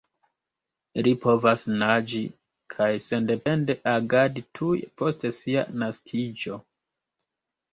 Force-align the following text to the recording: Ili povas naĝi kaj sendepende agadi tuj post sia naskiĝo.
Ili 1.01 1.11
povas 1.25 1.65
naĝi 1.81 2.21
kaj 2.75 2.89
sendepende 3.09 3.75
agadi 3.93 4.45
tuj 4.61 4.81
post 5.03 5.29
sia 5.43 5.67
naskiĝo. 5.85 6.59